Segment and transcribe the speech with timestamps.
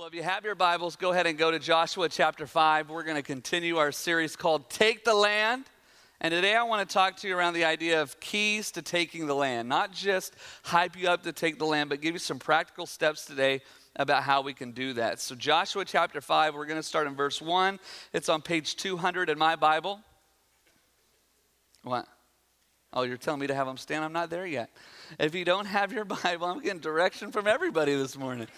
[0.00, 2.88] Well, if you have your Bibles, go ahead and go to Joshua chapter 5.
[2.88, 5.66] We're going to continue our series called Take the Land.
[6.22, 9.26] And today I want to talk to you around the idea of keys to taking
[9.26, 9.68] the land.
[9.68, 13.26] Not just hype you up to take the land, but give you some practical steps
[13.26, 13.60] today
[13.94, 15.20] about how we can do that.
[15.20, 17.78] So, Joshua chapter 5, we're going to start in verse 1.
[18.14, 20.00] It's on page 200 in my Bible.
[21.82, 22.08] What?
[22.92, 24.04] Oh, you're telling me to have them stand?
[24.04, 24.68] I'm not there yet.
[25.18, 28.48] If you don't have your Bible, I'm getting direction from everybody this morning.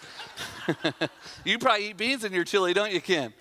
[1.45, 3.33] you probably eat beans in your chili, don't you, Kim?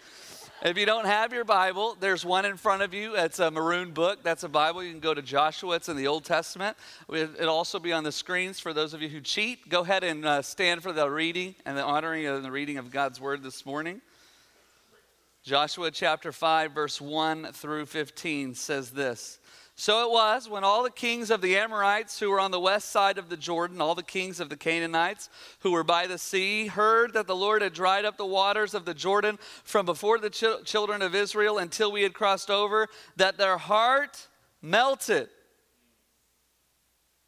[0.65, 3.17] If you don't have your Bible, there's one in front of you.
[3.17, 4.23] It's a maroon book.
[4.23, 4.85] That's a Bible.
[4.85, 5.75] You can go to Joshua.
[5.75, 6.77] It's in the Old Testament.
[7.13, 9.69] It'll also be on the screens for those of you who cheat.
[9.69, 12.93] Go ahead and uh, stand for the reading and the honoring and the reading of
[12.93, 14.03] God's Word this morning.
[15.43, 19.41] Joshua chapter 5, verse 1 through 15 says this.
[19.83, 22.93] So it was when all the kings of the Amorites who were on the west
[22.93, 26.69] side of the Jordan, all the kings of the Canaanites who were by the sea,
[26.69, 30.31] heard that the Lord had dried up the waters of the Jordan from before the
[30.31, 34.29] ch- children of Israel until we had crossed over, that their heart
[34.63, 35.29] melted.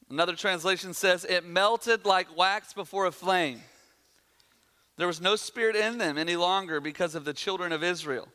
[0.08, 3.62] Another translation says, it melted like wax before a flame.
[4.96, 8.28] There was no spirit in them any longer because of the children of Israel.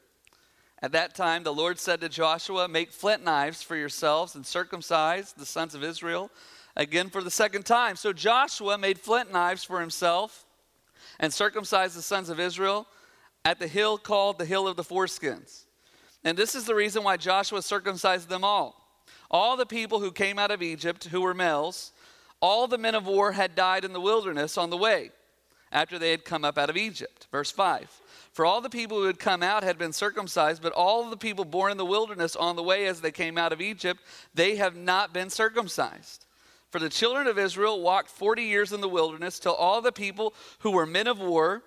[0.82, 5.34] At that time, the Lord said to Joshua, Make flint knives for yourselves and circumcise
[5.34, 6.32] the sons of Israel
[6.76, 7.96] again for the second time.
[7.98, 10.46] So Joshua made flint knives for himself
[11.20, 12.88] and circumcised the sons of Israel
[13.44, 15.66] at the hill called the Hill of the Foreskins.
[16.24, 18.76] And this is the reason why Joshua circumcised them all.
[19.32, 21.92] All the people who came out of Egypt, who were males,
[22.42, 25.12] all the men of war had died in the wilderness on the way
[25.72, 27.28] after they had come up out of Egypt.
[27.32, 28.02] Verse 5.
[28.40, 31.44] For all the people who had come out had been circumcised, but all the people
[31.44, 34.00] born in the wilderness on the way as they came out of Egypt,
[34.34, 36.26] they have not been circumcised.
[36.70, 40.34] For the children of Israel walked 40 years in the wilderness till all the people
[40.60, 41.64] who were men of war,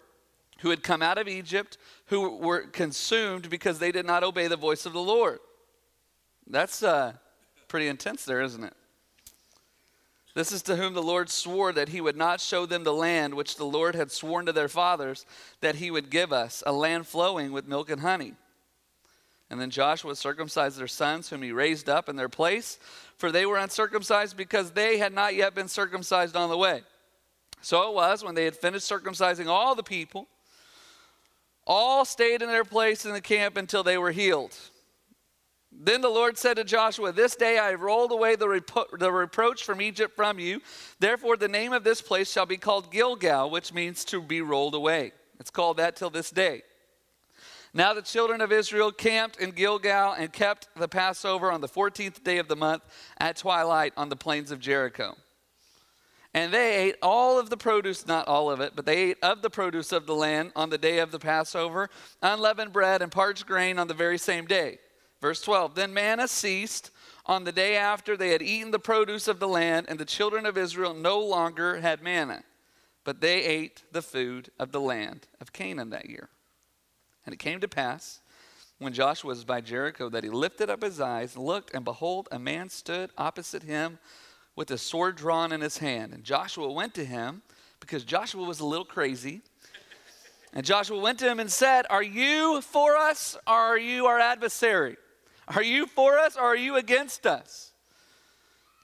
[0.60, 4.56] who had come out of Egypt, who were consumed because they did not obey the
[4.56, 5.40] voice of the Lord.
[6.46, 7.12] That's uh,
[7.68, 8.74] pretty intense there, isn't it?
[10.34, 13.34] This is to whom the Lord swore that he would not show them the land
[13.34, 15.26] which the Lord had sworn to their fathers
[15.60, 18.34] that he would give us, a land flowing with milk and honey.
[19.50, 22.78] And then Joshua circumcised their sons, whom he raised up in their place,
[23.18, 26.80] for they were uncircumcised because they had not yet been circumcised on the way.
[27.60, 30.26] So it was when they had finished circumcising all the people,
[31.66, 34.56] all stayed in their place in the camp until they were healed.
[35.74, 39.10] Then the Lord said to Joshua, This day I have rolled away the, repro- the
[39.10, 40.60] reproach from Egypt from you.
[41.00, 44.74] Therefore, the name of this place shall be called Gilgal, which means to be rolled
[44.74, 45.12] away.
[45.40, 46.62] It's called that till this day.
[47.74, 52.22] Now the children of Israel camped in Gilgal and kept the Passover on the 14th
[52.22, 52.82] day of the month
[53.18, 55.16] at twilight on the plains of Jericho.
[56.34, 59.42] And they ate all of the produce, not all of it, but they ate of
[59.42, 61.88] the produce of the land on the day of the Passover,
[62.22, 64.78] unleavened bread and parched grain on the very same day.
[65.22, 66.90] Verse 12 Then manna ceased
[67.24, 70.44] on the day after they had eaten the produce of the land, and the children
[70.44, 72.42] of Israel no longer had manna,
[73.04, 76.28] but they ate the food of the land of Canaan that year.
[77.24, 78.20] And it came to pass,
[78.78, 82.28] when Joshua was by Jericho, that he lifted up his eyes, and looked, and behold,
[82.32, 84.00] a man stood opposite him
[84.56, 86.12] with a sword drawn in his hand.
[86.12, 87.42] And Joshua went to him
[87.78, 89.42] because Joshua was a little crazy.
[90.52, 94.18] And Joshua went to him and said, Are you for us or are you our
[94.18, 94.96] adversary?
[95.48, 97.72] Are you for us or are you against us?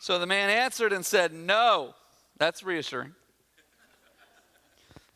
[0.01, 1.95] So the man answered and said, No.
[2.39, 3.15] That's reassuring.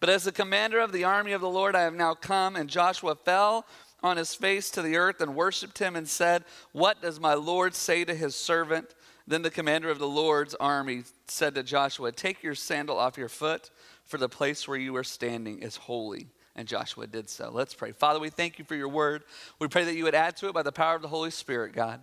[0.00, 2.56] But as the commander of the army of the Lord, I have now come.
[2.56, 3.64] And Joshua fell
[4.02, 7.74] on his face to the earth and worshiped him and said, What does my Lord
[7.76, 8.96] say to his servant?
[9.28, 13.28] Then the commander of the Lord's army said to Joshua, Take your sandal off your
[13.28, 13.70] foot,
[14.04, 16.26] for the place where you are standing is holy.
[16.54, 17.50] And Joshua did so.
[17.50, 17.92] Let's pray.
[17.92, 19.24] Father, we thank you for your word.
[19.58, 21.72] We pray that you would add to it by the power of the Holy Spirit,
[21.72, 22.00] God.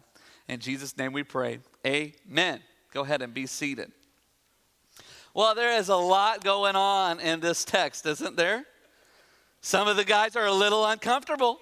[0.48, 1.60] In Jesus' name we pray.
[1.86, 2.62] Amen.
[2.92, 3.92] Go ahead and be seated.
[5.36, 8.66] Well, there is a lot going on in this text, isn't there?
[9.62, 11.60] Some of the guys are a little uncomfortable.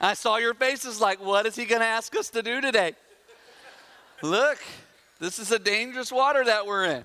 [0.00, 2.94] I saw your faces like, what is he going to ask us to do today?
[4.22, 4.58] Look,
[5.20, 7.04] this is a dangerous water that we're in.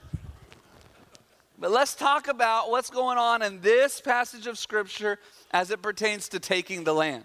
[1.63, 5.18] But let's talk about what's going on in this passage of Scripture
[5.51, 7.24] as it pertains to taking the land.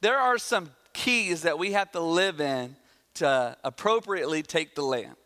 [0.00, 2.76] There are some keys that we have to live in
[3.14, 5.16] to appropriately take the land.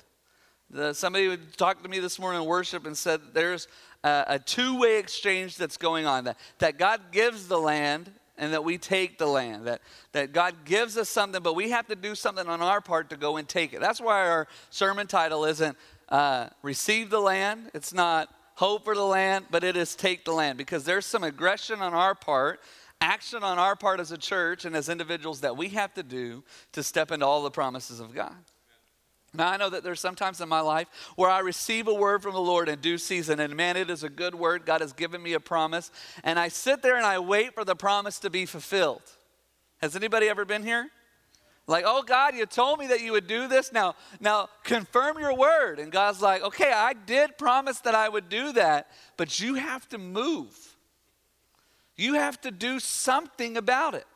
[0.71, 3.69] The, somebody talked to me this morning in worship and said there's
[4.03, 8.55] a, a two way exchange that's going on that, that God gives the land and
[8.55, 9.67] that we take the land.
[9.67, 9.83] That,
[10.13, 13.19] that God gives us something, but we have to do something on our part to
[13.19, 13.81] go and take it.
[13.81, 15.77] That's why our sermon title isn't
[16.09, 17.71] uh, receive the land.
[17.75, 21.25] It's not hope for the land, but it is take the land because there's some
[21.25, 22.61] aggression on our part,
[23.01, 26.43] action on our part as a church and as individuals that we have to do
[26.73, 28.35] to step into all the promises of God.
[29.35, 32.33] Now, I know that there's sometimes in my life where I receive a word from
[32.33, 34.65] the Lord in due season, and man, it is a good word.
[34.65, 35.91] God has given me a promise,
[36.25, 39.03] and I sit there and I wait for the promise to be fulfilled.
[39.83, 40.89] Has anybody ever been here?
[41.67, 43.73] Like, oh God, you told me that you would do this.
[43.73, 45.81] Now, now confirm your word.
[45.81, 49.89] And God's like, okay, I did promise that I would do that, but you have
[49.89, 50.77] to move.
[51.97, 54.07] You have to do something about it.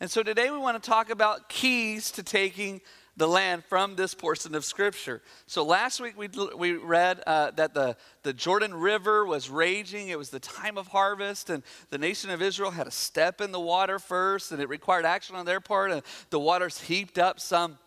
[0.00, 2.80] And so today we want to talk about keys to taking
[3.16, 5.22] the land from this portion of Scripture.
[5.46, 10.08] So last week we, we read uh, that the, the Jordan River was raging.
[10.08, 13.52] It was the time of harvest, and the nation of Israel had to step in
[13.52, 15.90] the water first, and it required action on their part.
[15.90, 17.78] And the waters heaped up some.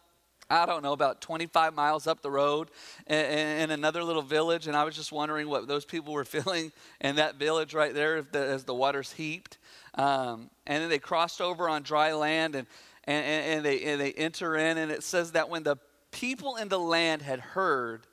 [0.47, 2.69] I don't know, about 25 miles up the road
[3.07, 4.67] in, another little village.
[4.67, 8.23] And I was just wondering what those people were feeling in that village right there
[8.31, 9.57] as the waters heaped.
[9.95, 12.53] Um, and then they crossed over on dry land.
[12.53, 12.67] And,
[13.07, 15.77] and, and, and, they, and they enter in, and it says that when the
[16.11, 18.07] people in the land had heard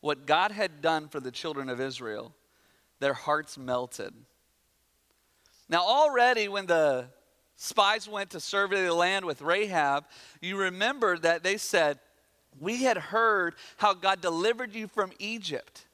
[0.00, 2.34] what God had done for the children of Israel,
[3.00, 4.12] their hearts melted.
[5.68, 7.06] Now, already when the
[7.56, 10.04] spies went to survey the land with Rahab,
[10.40, 11.98] you remember that they said,
[12.60, 15.86] We had heard how God delivered you from Egypt.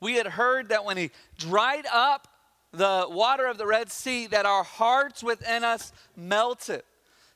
[0.00, 2.28] We had heard that when He dried up
[2.72, 6.82] the water of the Red Sea, that our hearts within us melted.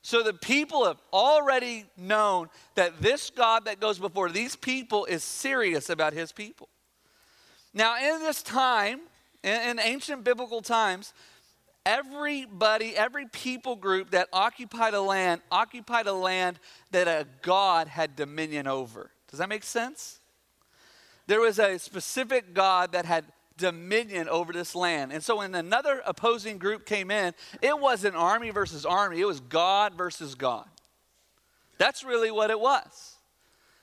[0.02, 5.23] So the people have already known that this God that goes before these people is
[5.23, 6.69] serious about his people.
[7.75, 9.00] Now, in this time,
[9.43, 11.12] in, ancient biblical times,
[11.85, 16.58] everybody, every people group that occupied a land, occupied a land
[16.91, 19.11] that a God had dominion over.
[19.29, 20.20] Does that make sense?
[21.26, 23.25] There was a specific God that had
[23.60, 25.12] dominion over this land.
[25.12, 29.40] And so when another opposing group came in, it wasn't army versus army, it was
[29.40, 30.66] God versus God.
[31.78, 33.14] That's really what it was.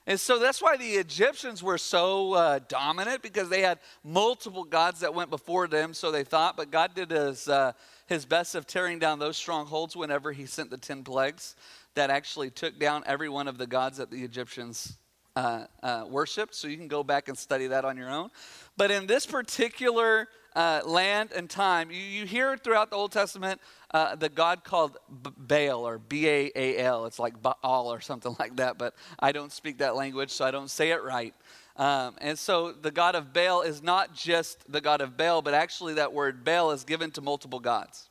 [0.05, 5.01] And so that's why the Egyptians were so uh, dominant because they had multiple gods
[5.01, 6.55] that went before them, so they thought.
[6.55, 7.73] But God did his, uh,
[8.05, 11.55] his best of tearing down those strongholds whenever he sent the 10 plagues
[11.95, 14.97] that actually took down every one of the gods that the Egyptians
[15.37, 16.55] uh, uh, worshiped.
[16.55, 18.29] So you can go back and study that on your own.
[18.75, 23.61] But in this particular uh, land and time, you, you hear throughout the Old Testament
[23.91, 27.05] uh, the God called Baal or B A A L.
[27.05, 30.49] It's like Baal or something like that, but I don't speak that language, so I
[30.49, 31.35] don't say it right.
[31.75, 35.53] Um, and so the God of Baal is not just the God of Baal, but
[35.53, 38.09] actually that word Baal is given to multiple gods.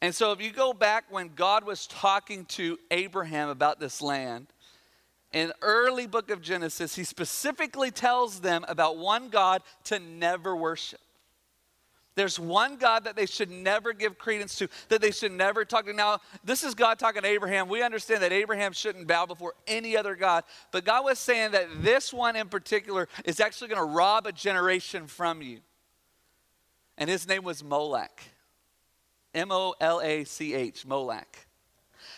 [0.00, 4.46] And so if you go back when God was talking to Abraham about this land,
[5.36, 11.00] in early book of Genesis, he specifically tells them about one God to never worship.
[12.14, 15.84] There's one God that they should never give credence to, that they should never talk
[15.84, 15.92] to.
[15.92, 17.68] Now, this is God talking to Abraham.
[17.68, 21.68] We understand that Abraham shouldn't bow before any other God, but God was saying that
[21.82, 25.58] this one in particular is actually going to rob a generation from you.
[26.96, 28.22] And his name was Molech.
[29.34, 31.46] M O L A C H, Molech.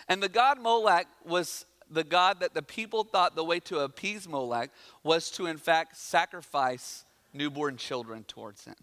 [0.07, 4.29] And the god Molech was the God that the people thought the way to appease
[4.29, 4.71] Molech
[5.03, 8.77] was to, in fact, sacrifice newborn children towards him.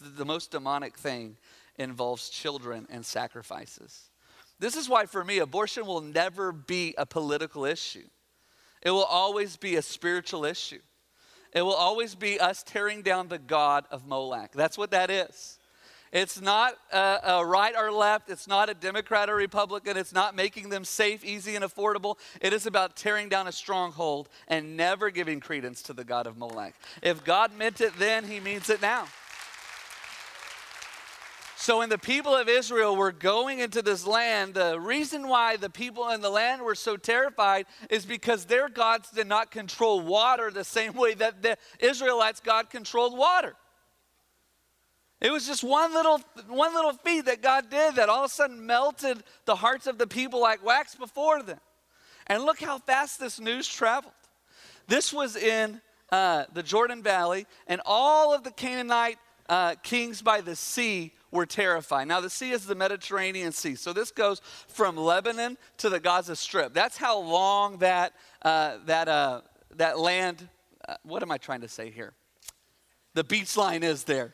[0.00, 1.36] The most demonic thing
[1.78, 4.10] involves children and sacrifices.
[4.58, 8.06] This is why, for me, abortion will never be a political issue.
[8.82, 10.80] It will always be a spiritual issue.
[11.52, 14.52] It will always be us tearing down the God of Molech.
[14.52, 15.58] That's what that is.
[16.12, 18.30] It's not a, a, right or left.
[18.30, 19.96] It's not a Democrat or Republican.
[19.96, 22.16] It's not making them safe, easy, and affordable.
[22.40, 26.36] It is about tearing down a stronghold and never giving credence to the God of
[26.36, 26.74] Molech.
[27.00, 29.06] If God meant it then, he means it now.
[31.56, 35.68] So, when the people of Israel were going into this land, the reason why the
[35.68, 40.50] people in the land were so terrified is because their gods did not control water
[40.50, 43.56] the same way that the Israelites' God controlled water.
[45.20, 48.34] It was just one little, one little feat that God did that all of a
[48.34, 51.60] sudden melted the hearts of the people like wax before them.
[52.26, 54.14] And look how fast this news traveled.
[54.88, 60.40] This was in uh, the Jordan Valley, and all of the Canaanite uh, kings by
[60.40, 62.08] the sea were terrified.
[62.08, 63.74] Now, the sea is the Mediterranean Sea.
[63.74, 66.72] So this goes from Lebanon to the Gaza Strip.
[66.72, 69.42] That's how long that, uh, that, uh,
[69.76, 70.48] that land,
[70.88, 72.14] uh, what am I trying to say here?
[73.14, 74.32] The beach line is there.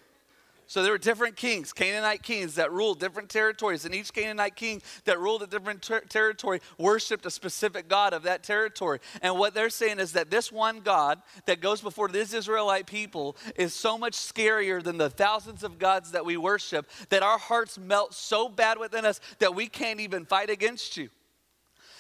[0.68, 4.82] So there were different kings, Canaanite kings that ruled different territories, and each Canaanite king
[5.04, 8.98] that ruled a different ter- territory worshiped a specific god of that territory.
[9.22, 13.36] And what they're saying is that this one God that goes before this Israelite people
[13.54, 17.78] is so much scarier than the thousands of gods that we worship that our hearts
[17.78, 21.10] melt so bad within us that we can't even fight against you.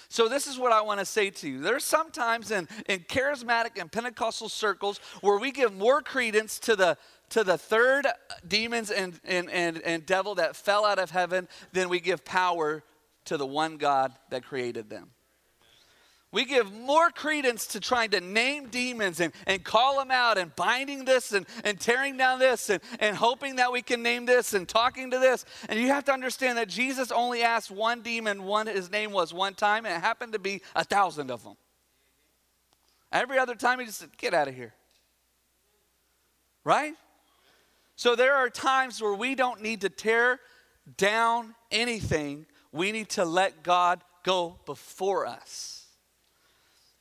[0.08, 1.60] So, this is what I want to say to you.
[1.60, 6.96] There's sometimes in, in charismatic and Pentecostal circles where we give more credence to the
[7.30, 8.06] to the third
[8.46, 12.82] demons and, and, and, and devil that fell out of heaven than we give power
[13.26, 15.10] to the one God that created them.
[16.32, 20.54] We give more credence to trying to name demons and, and call them out and
[20.54, 24.52] binding this and, and tearing down this and, and hoping that we can name this
[24.52, 25.44] and talking to this.
[25.68, 29.32] And you have to understand that Jesus only asked one demon, one his name was
[29.32, 31.56] one time, and it happened to be a thousand of them.
[33.12, 34.74] Every other time he just said, Get out of here.
[36.64, 36.94] Right?
[37.96, 40.40] So there are times where we don't need to tear
[40.98, 42.46] down anything.
[42.70, 45.86] We need to let God go before us.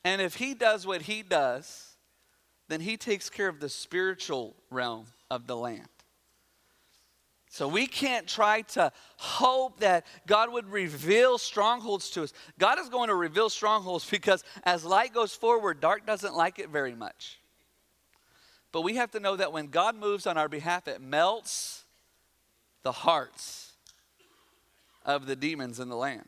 [0.06, 1.96] And if He does what He does,
[2.70, 5.90] then He takes care of the spiritual realm of the land.
[7.50, 12.34] So we can't try to hope that God would reveal strongholds to us.
[12.60, 16.70] God is going to reveal strongholds because as light goes forward, dark doesn't like it
[16.70, 17.40] very much.
[18.75, 21.86] But we have to know that when God moves on our behalf, it melts
[22.84, 23.72] the hearts
[25.05, 26.27] of the demons in the land.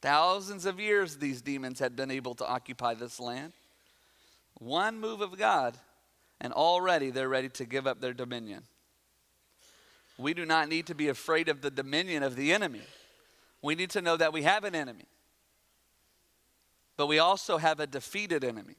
[0.00, 3.52] Thousands of years these demons had been able to occupy this land.
[4.54, 5.76] One move of God,
[6.40, 8.62] and already they're ready to give up their dominion.
[10.16, 12.84] We do not need to be afraid of the dominion of the enemy.
[13.60, 15.04] We need to know that we have an enemy,
[16.96, 18.76] but we also have a defeated enemy.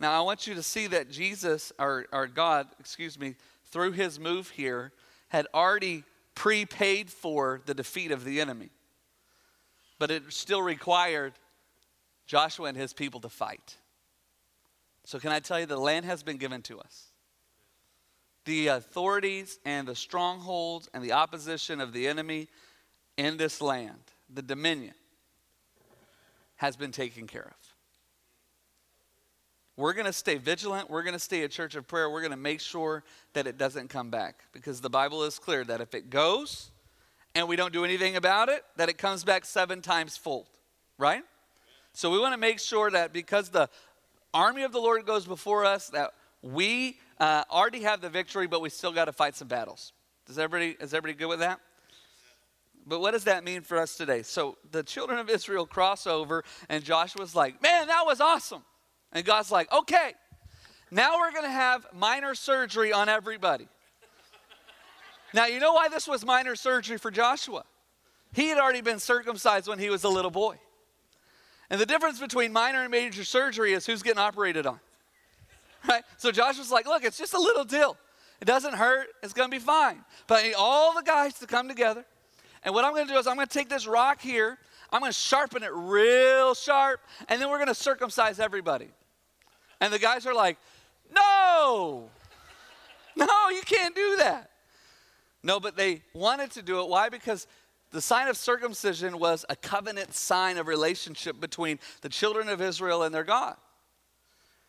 [0.00, 3.34] Now, I want you to see that Jesus, or, or God, excuse me,
[3.66, 4.92] through his move here,
[5.28, 6.04] had already
[6.34, 8.70] prepaid for the defeat of the enemy.
[9.98, 11.34] But it still required
[12.26, 13.76] Joshua and his people to fight.
[15.04, 17.08] So, can I tell you, the land has been given to us.
[18.46, 22.48] The authorities and the strongholds and the opposition of the enemy
[23.18, 24.00] in this land,
[24.32, 24.94] the dominion,
[26.56, 27.59] has been taken care of.
[29.80, 30.90] We're going to stay vigilant.
[30.90, 32.10] We're going to stay a church of prayer.
[32.10, 35.64] We're going to make sure that it doesn't come back because the Bible is clear
[35.64, 36.70] that if it goes
[37.34, 40.48] and we don't do anything about it, that it comes back seven times fold,
[40.98, 41.22] right?
[41.94, 43.70] So we want to make sure that because the
[44.34, 46.10] army of the Lord goes before us, that
[46.42, 49.94] we uh, already have the victory, but we still got to fight some battles.
[50.26, 51.58] Does everybody, is everybody good with that?
[52.86, 54.24] But what does that mean for us today?
[54.24, 58.62] So the children of Israel cross over, and Joshua's like, man, that was awesome.
[59.12, 60.14] And God's like, okay,
[60.90, 63.68] now we're going to have minor surgery on everybody.
[65.34, 67.64] now, you know why this was minor surgery for Joshua?
[68.32, 70.56] He had already been circumcised when he was a little boy.
[71.68, 74.80] And the difference between minor and major surgery is who's getting operated on.
[75.88, 76.02] Right?
[76.18, 77.96] So Joshua's like, look, it's just a little deal.
[78.40, 79.08] It doesn't hurt.
[79.22, 80.04] It's going to be fine.
[80.26, 82.04] But all the guys to come together.
[82.64, 84.58] And what I'm going to do is I'm going to take this rock here.
[84.92, 87.00] I'm going to sharpen it real sharp.
[87.28, 88.88] And then we're going to circumcise everybody.
[89.80, 90.58] And the guys are like,
[91.14, 92.08] no,
[93.16, 94.50] no, you can't do that.
[95.42, 96.88] No, but they wanted to do it.
[96.88, 97.08] Why?
[97.08, 97.46] Because
[97.90, 103.02] the sign of circumcision was a covenant sign of relationship between the children of Israel
[103.02, 103.56] and their God.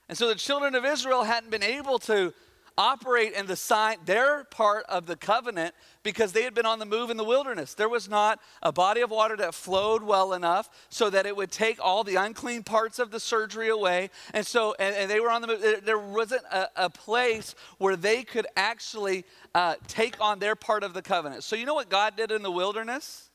[0.09, 2.33] And so the children of Israel hadn't been able to
[2.77, 6.85] operate in the sign, their part of the covenant, because they had been on the
[6.85, 7.73] move in the wilderness.
[7.73, 11.51] There was not a body of water that flowed well enough so that it would
[11.51, 14.09] take all the unclean parts of the surgery away.
[14.33, 15.81] And so, and, and they were on the move.
[15.83, 20.93] There wasn't a, a place where they could actually uh, take on their part of
[20.93, 21.43] the covenant.
[21.43, 23.29] So, you know what God did in the wilderness?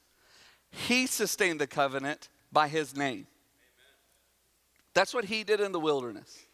[0.70, 3.26] He sustained the covenant by his name.
[4.94, 6.45] That's what he did in the wilderness.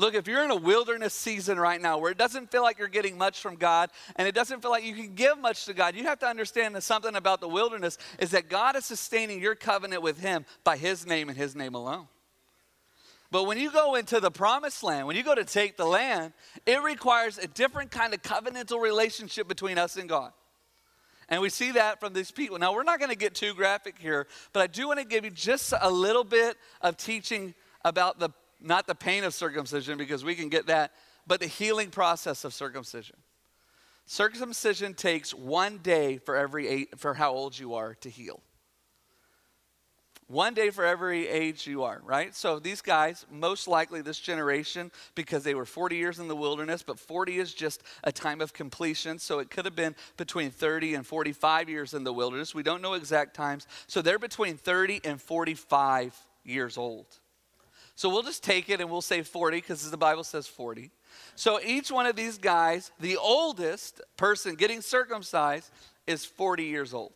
[0.00, 2.88] Look, if you're in a wilderness season right now where it doesn't feel like you're
[2.88, 5.94] getting much from God and it doesn't feel like you can give much to God,
[5.94, 9.54] you have to understand that something about the wilderness is that God is sustaining your
[9.54, 12.08] covenant with Him by His name and His name alone.
[13.30, 16.32] But when you go into the promised land, when you go to take the land,
[16.64, 20.32] it requires a different kind of covenantal relationship between us and God.
[21.28, 22.58] And we see that from these people.
[22.58, 25.26] Now, we're not going to get too graphic here, but I do want to give
[25.26, 27.54] you just a little bit of teaching
[27.84, 30.92] about the not the pain of circumcision, because we can get that,
[31.26, 33.16] but the healing process of circumcision.
[34.06, 38.42] Circumcision takes one day for every eight, for how old you are to heal.
[40.26, 42.32] One day for every age you are, right?
[42.36, 46.84] So these guys, most likely this generation, because they were 40 years in the wilderness,
[46.84, 49.18] but 40 is just a time of completion.
[49.18, 52.54] So it could have been between 30 and 45 years in the wilderness.
[52.54, 53.66] We don't know exact times.
[53.88, 57.06] So they're between 30 and 45 years old.
[58.00, 60.90] So we'll just take it and we'll say 40 because the Bible says 40.
[61.34, 65.70] So each one of these guys, the oldest person getting circumcised,
[66.06, 67.12] is 40 years old.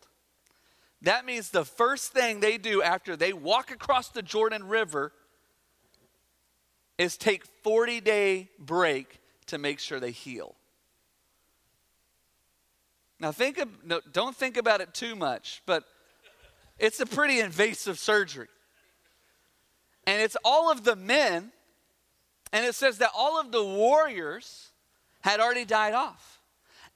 [1.01, 5.13] That means the first thing they do after they walk across the Jordan River
[6.99, 10.55] is take 40 day break to make sure they heal.
[13.19, 15.85] Now think of, no, don't think about it too much, but
[16.79, 18.49] it's a pretty invasive surgery.
[20.07, 21.53] And it's all of the men,
[22.53, 24.71] and it says that all of the warriors
[25.21, 26.41] had already died off.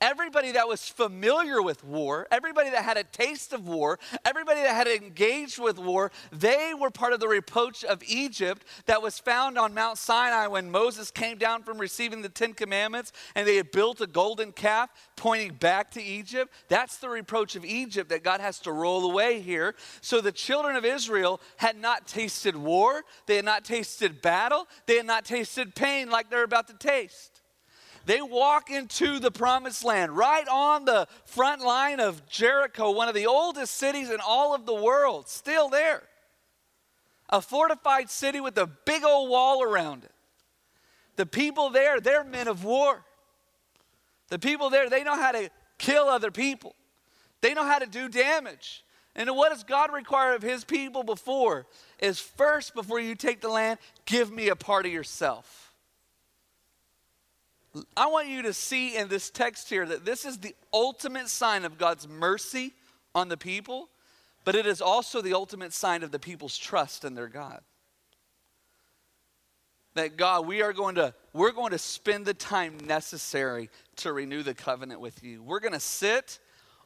[0.01, 4.75] Everybody that was familiar with war, everybody that had a taste of war, everybody that
[4.75, 9.59] had engaged with war, they were part of the reproach of Egypt that was found
[9.59, 13.73] on Mount Sinai when Moses came down from receiving the Ten Commandments and they had
[13.73, 16.53] built a golden calf pointing back to Egypt.
[16.69, 19.75] That's the reproach of Egypt that God has to roll away here.
[20.01, 24.99] So the children of Israel had not tasted war, they had not tasted battle, they
[24.99, 27.38] had not tasted pain like they're about to taste.
[28.09, 33.15] They walk into the promised land right on the front line of Jericho, one of
[33.15, 36.05] the oldest cities in all of the world, still there.
[37.29, 40.13] A fortified city with a big old wall around it.
[41.17, 43.05] The people there, they're men of war.
[44.29, 46.75] The people there, they know how to kill other people,
[47.43, 48.85] they know how to do damage.
[49.17, 51.67] And what does God require of his people before?
[51.99, 55.68] Is first, before you take the land, give me a part of yourself.
[57.97, 61.65] I want you to see in this text here that this is the ultimate sign
[61.65, 62.73] of God's mercy
[63.15, 63.89] on the people,
[64.45, 67.61] but it is also the ultimate sign of the people's trust in their God.
[69.95, 74.43] That God, we are going to we're going to spend the time necessary to renew
[74.43, 75.43] the covenant with you.
[75.43, 76.39] We're going to sit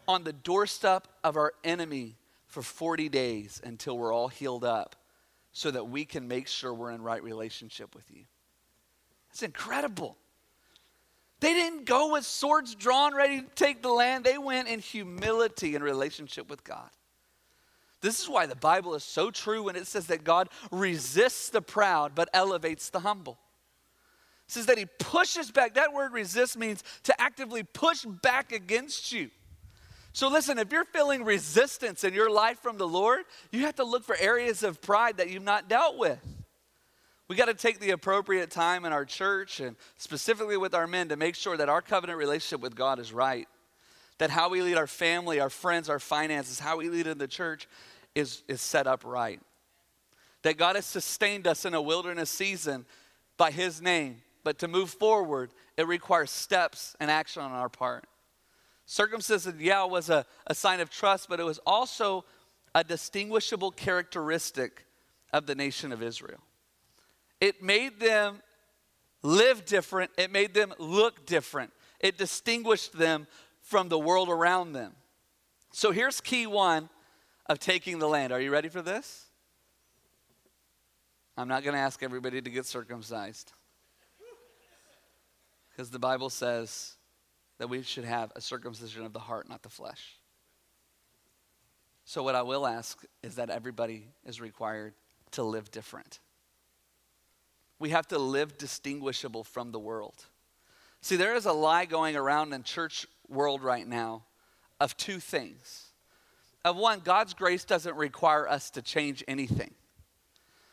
[0.08, 4.96] on the doorstep of our enemy for 40 days until we're all healed up
[5.52, 8.24] so that we can make sure we're in right relationship with you.
[9.30, 10.16] It's incredible.
[11.42, 14.22] They didn't go with swords drawn, ready to take the land.
[14.22, 16.88] They went in humility in relationship with God.
[18.00, 21.60] This is why the Bible is so true when it says that God resists the
[21.60, 23.40] proud but elevates the humble.
[24.46, 25.74] It says that he pushes back.
[25.74, 29.28] That word resist means to actively push back against you.
[30.12, 33.84] So listen, if you're feeling resistance in your life from the Lord, you have to
[33.84, 36.20] look for areas of pride that you've not dealt with.
[37.32, 41.08] We got to take the appropriate time in our church and specifically with our men
[41.08, 43.48] to make sure that our covenant relationship with God is right.
[44.18, 47.26] That how we lead our family, our friends, our finances, how we lead in the
[47.26, 47.68] church
[48.14, 49.40] is, is set up right.
[50.42, 52.84] That God has sustained us in a wilderness season
[53.38, 58.04] by His name, but to move forward, it requires steps and action on our part.
[58.84, 62.26] Circumcision, yeah, was a, a sign of trust, but it was also
[62.74, 64.84] a distinguishable characteristic
[65.32, 66.40] of the nation of Israel.
[67.42, 68.40] It made them
[69.24, 73.26] live different, it made them look different, it distinguished them
[73.62, 74.92] from the world around them.
[75.72, 76.88] So here's key one
[77.46, 78.32] of taking the land.
[78.32, 79.26] Are you ready for this?
[81.36, 83.50] I'm not going to ask everybody to get circumcised.
[85.70, 86.94] Because the Bible says
[87.58, 90.16] that we should have a circumcision of the heart, not the flesh.
[92.04, 94.94] So, what I will ask is that everybody is required
[95.32, 96.20] to live different
[97.82, 100.14] we have to live distinguishable from the world.
[101.00, 104.22] See, there is a lie going around in church world right now
[104.78, 105.86] of two things.
[106.64, 109.74] Of one, God's grace doesn't require us to change anything.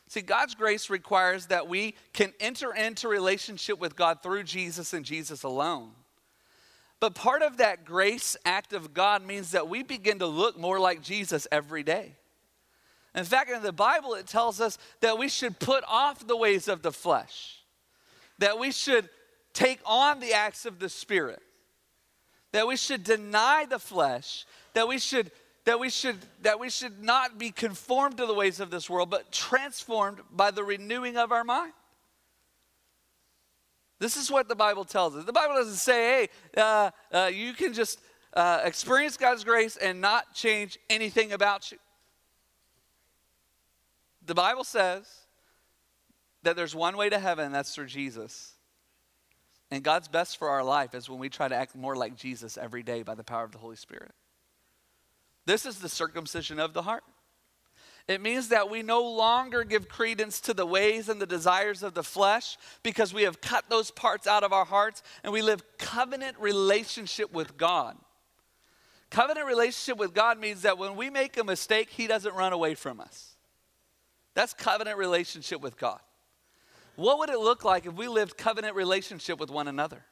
[0.08, 5.04] See, God's grace requires that we can enter into relationship with God through Jesus and
[5.04, 5.94] Jesus alone.
[7.00, 10.80] But part of that grace act of God means that we begin to look more
[10.80, 12.18] like Jesus every day.
[13.20, 16.70] In fact, in the Bible, it tells us that we should put off the ways
[16.70, 17.58] of the flesh,
[18.38, 19.10] that we should
[19.54, 21.42] take on the acts of the Spirit,
[22.54, 25.32] that we should deny the flesh, that we should
[25.66, 29.10] that we should that we should not be conformed to the ways of this world
[29.10, 31.74] but transformed by the renewing of our mind.
[34.00, 35.26] This is what the bible tells us.
[35.26, 38.00] The bible doesn't say hey uh, uh, you can just
[38.34, 41.78] uh, experience god's grace and not change anything about you
[44.30, 45.12] the Bible says
[46.44, 48.54] that there's one way to heaven, and that's through Jesus.
[49.72, 52.56] And God's best for our life is when we try to act more like Jesus
[52.56, 54.12] every day by the power of the Holy Spirit.
[55.48, 57.04] This is the circumcision of the heart.
[58.08, 61.96] It means that we no longer give credence to the ways and the desires of
[61.96, 65.64] the flesh because we have cut those parts out of our hearts and we live
[65.80, 67.98] covenant relationship with God.
[69.10, 72.76] Covenant relationship with God means that when we make a mistake, He doesn't run away
[72.76, 73.29] from us.
[74.36, 76.00] That's covenant relationship with God.
[76.96, 80.04] What would it look like if we lived covenant relationship with one another?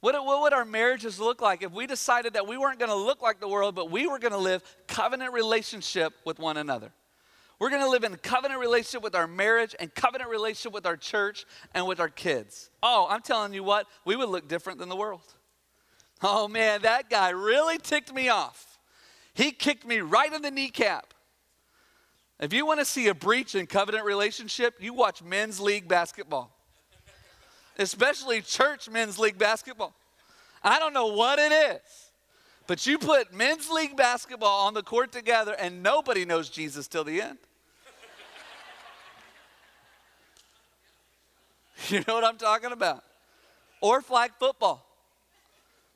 [0.00, 2.96] What, what would our marriages look like if we decided that we weren't going to
[2.96, 6.92] look like the world, but we were going to live covenant relationship with one another?
[7.58, 10.96] We're going to live in covenant relationship with our marriage and covenant relationship with our
[10.96, 12.70] church and with our kids.
[12.82, 15.34] Oh, I'm telling you what, we would look different than the world.
[16.22, 18.78] Oh man, that guy really ticked me off.
[19.34, 21.12] He kicked me right in the kneecap.
[22.40, 26.50] If you want to see a breach in covenant relationship, you watch men's league basketball
[27.80, 29.94] especially church men's league basketball.
[30.62, 31.80] I don't know what it is,
[32.66, 37.04] but you put men's league basketball on the court together and nobody knows Jesus till
[37.04, 37.38] the end.
[41.88, 43.02] you know what I'm talking about?
[43.80, 44.86] Or flag football.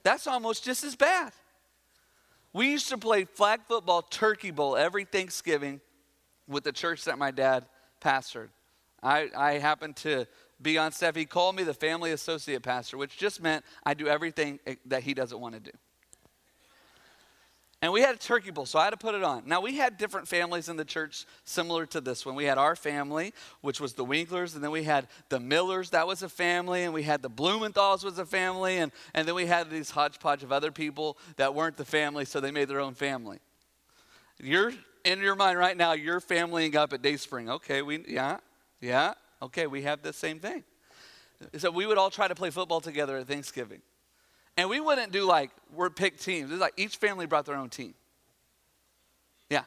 [0.03, 1.33] That's almost just as bad.
[2.55, 5.81] We used to play flag football turkey bowl every Thanksgiving
[6.49, 7.67] with the church that my dad
[8.01, 8.49] pastored.
[9.03, 10.27] I, I happened to
[10.61, 11.15] be on staff.
[11.15, 15.03] He called me the family associate pastor, which just meant I do everything eh, that
[15.03, 15.77] he doesn't want to do.
[17.83, 19.43] And we had a turkey bowl, so I had to put it on.
[19.45, 22.35] Now, we had different families in the church similar to this one.
[22.35, 26.07] We had our family, which was the Winklers, and then we had the Millers, that
[26.07, 29.45] was a family, and we had the Blumenthals, was a family, and, and then we
[29.45, 32.95] had these hodgepodge of other people that weren't the family, so they made their own
[32.95, 33.39] family.
[34.43, 34.73] You're
[35.05, 37.49] in your mind right now, you're familying up at Dayspring.
[37.51, 38.39] Okay, we, yeah,
[38.81, 39.15] yeah.
[39.43, 40.65] Okay, we have the same thing.
[41.59, 43.83] So we would all try to play football together at Thanksgiving.
[44.57, 46.51] And we wouldn't do like, we're picked teams.
[46.51, 47.95] It's like each family brought their own team.
[49.51, 49.65] Yeah.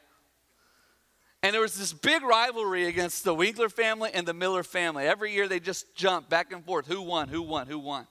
[1.44, 5.06] And there was this big rivalry against the Winkler family and the Miller family.
[5.06, 6.88] Every year they just jumped back and forth.
[6.88, 7.28] Who won?
[7.28, 7.68] Who won?
[7.68, 8.08] Who won?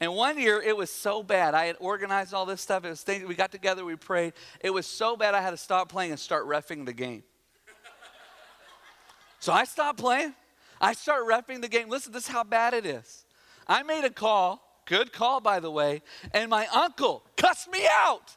[0.00, 1.54] And one year it was so bad.
[1.54, 2.84] I had organized all this stuff.
[2.84, 4.32] It was things, we got together, we prayed.
[4.60, 7.22] It was so bad I had to stop playing and start refing the game.
[9.40, 10.34] so I stopped playing.
[10.80, 11.90] I start refing the game.
[11.90, 13.26] Listen, this is how bad it is.
[13.68, 16.00] I made a call, good call, by the way,
[16.32, 18.34] and my uncle cussed me out.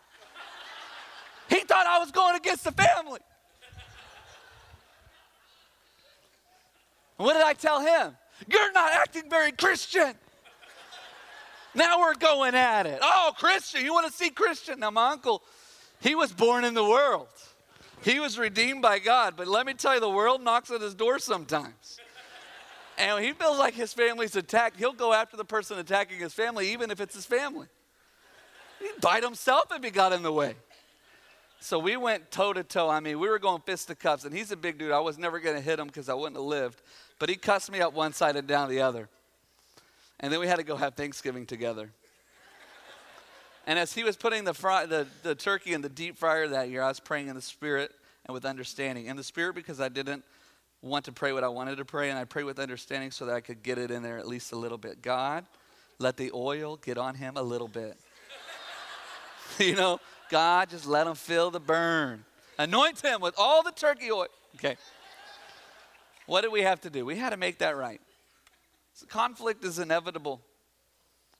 [1.49, 3.21] He thought I was going against the family.
[7.15, 8.17] What did I tell him?
[8.49, 10.15] You're not acting very Christian.
[11.75, 12.99] Now we're going at it.
[13.01, 14.79] Oh, Christian, you want to see Christian?
[14.79, 15.41] Now, my uncle,
[16.01, 17.27] he was born in the world.
[18.03, 20.93] He was redeemed by God, but let me tell you, the world knocks at his
[20.93, 21.99] door sometimes.
[22.97, 26.71] And he feels like his family's attacked, he'll go after the person attacking his family,
[26.73, 27.67] even if it's his family.
[28.79, 30.55] He'd bite himself if he got in the way.
[31.61, 32.89] So we went toe to toe.
[32.89, 34.91] I mean, we were going fist to cuffs, and he's a big dude.
[34.91, 36.81] I was never going to hit him because I wouldn't have lived.
[37.19, 39.07] But he cussed me up one side and down the other.
[40.23, 41.89] And then we had to go have Thanksgiving together.
[43.67, 46.69] and as he was putting the, fry, the, the turkey in the deep fryer that
[46.69, 47.91] year, I was praying in the spirit
[48.25, 49.07] and with understanding.
[49.07, 50.23] In the spirit, because I didn't
[50.81, 53.35] want to pray what I wanted to pray, and I prayed with understanding so that
[53.35, 55.01] I could get it in there at least a little bit.
[55.01, 55.45] God,
[55.99, 57.97] let the oil get on him a little bit.
[59.59, 62.23] you know, God, just let him feel the burn.
[62.57, 64.27] Anoint him with all the turkey oil.
[64.55, 64.77] Okay.
[66.27, 67.05] What did we have to do?
[67.05, 67.99] We had to make that right.
[68.93, 70.41] So conflict is inevitable,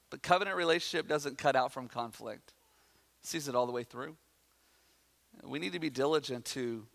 [0.09, 2.53] but covenant relationship doesn't cut out from conflict,
[3.21, 4.15] it sees it all the way through.
[5.43, 6.85] We need to be diligent to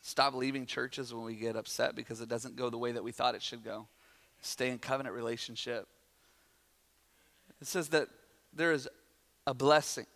[0.00, 3.12] Stop leaving churches when we get upset because it doesn't go the way that we
[3.12, 3.88] thought it should go.
[4.40, 5.88] Stay in covenant relationship.
[7.60, 8.08] It says that
[8.52, 8.88] there is
[9.46, 10.06] a blessing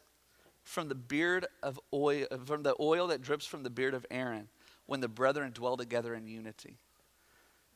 [0.62, 4.48] from the beard of oil, from the oil that drips from the beard of Aaron
[4.86, 6.76] when the brethren dwell together in unity.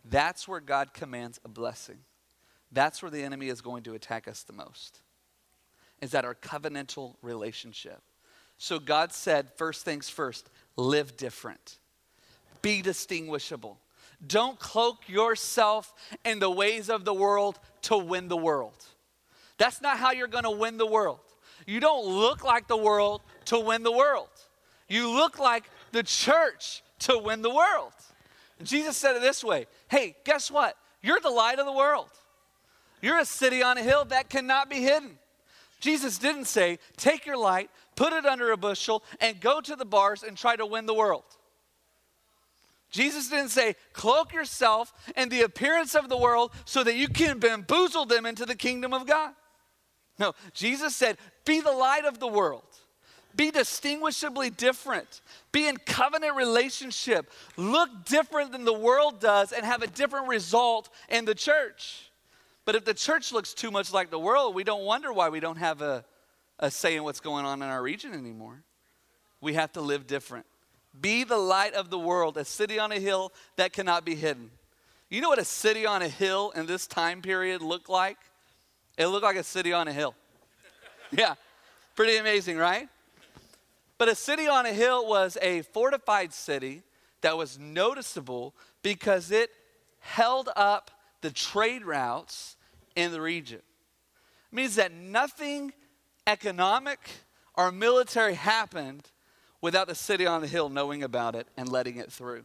[0.04, 1.98] That's where God commands a blessing.
[2.72, 5.00] That's where the enemy is going to attack us the most.
[6.00, 8.02] Is that our covenantal relationship.
[8.58, 11.78] So God said, first things first, live different
[12.66, 13.78] be distinguishable.
[14.26, 18.84] Don't cloak yourself in the ways of the world to win the world.
[19.56, 21.20] That's not how you're going to win the world.
[21.64, 24.30] You don't look like the world to win the world.
[24.88, 27.92] You look like the church to win the world.
[28.58, 30.76] And Jesus said it this way Hey, guess what?
[31.02, 32.10] You're the light of the world.
[33.02, 35.18] You're a city on a hill that cannot be hidden.
[35.80, 39.84] Jesus didn't say, Take your light, put it under a bushel, and go to the
[39.84, 41.24] bars and try to win the world.
[42.90, 47.38] Jesus didn't say, cloak yourself in the appearance of the world so that you can
[47.38, 49.32] bamboozle them into the kingdom of God.
[50.18, 52.62] No, Jesus said, be the light of the world.
[53.34, 55.20] Be distinguishably different.
[55.52, 57.30] Be in covenant relationship.
[57.58, 62.10] Look different than the world does and have a different result in the church.
[62.66, 65.40] But if the church looks too much like the world, we don't wonder why we
[65.40, 66.04] don't have a,
[66.58, 68.64] a say in what's going on in our region anymore.
[69.40, 70.46] We have to live different.
[71.00, 74.50] Be the light of the world, a city on a hill that cannot be hidden.
[75.08, 78.18] You know what a city on a hill in this time period looked like?
[78.98, 80.16] It looked like a city on a hill.
[81.12, 81.34] yeah,
[81.94, 82.88] pretty amazing, right?
[83.96, 86.82] But a city on a hill was a fortified city
[87.20, 89.50] that was noticeable because it
[90.00, 92.55] held up the trade routes
[92.96, 93.58] in the region.
[93.58, 95.72] It means that nothing
[96.26, 96.98] economic
[97.54, 99.10] or military happened
[99.60, 102.44] without the city on the hill knowing about it and letting it through.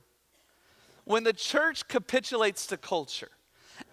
[1.06, 3.32] When the church capitulates to culture,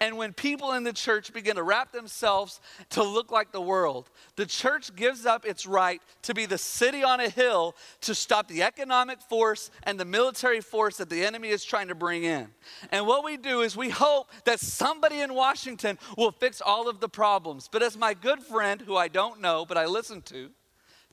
[0.01, 4.11] and when people in the church begin to wrap themselves to look like the world,
[4.37, 8.49] the church gives up its right to be the city on a hill to stop
[8.49, 12.49] the economic force and the military force that the enemy is trying to bring in.
[12.93, 17.01] And what we do is we hope that somebody in Washington will fix all of
[17.01, 17.69] the problems.
[17.71, 20.51] But as my good friend, who I don't know, but I listen to,